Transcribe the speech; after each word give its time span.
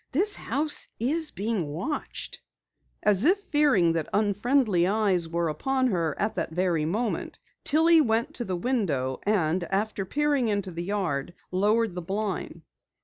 This 0.11 0.35
house 0.35 0.87
is 0.99 1.29
being 1.29 1.67
watched!" 1.67 2.41
As 3.03 3.23
if 3.23 3.37
fearing 3.37 3.91
that 3.91 4.09
unfriendly 4.11 4.87
eyes 4.87 5.29
were 5.29 5.47
upon 5.47 5.85
her 5.89 6.19
at 6.19 6.33
that 6.33 6.49
very 6.51 6.85
moment, 6.85 7.37
Tillie 7.63 8.01
went 8.01 8.33
to 8.33 8.43
the 8.43 8.55
window 8.55 9.19
and 9.27 9.63
after 9.65 10.03
peering 10.03 10.47
into 10.47 10.71
the 10.71 10.81
yard, 10.83 11.35
lowered 11.51 11.93
the 11.93 12.01
blind. 12.01 12.63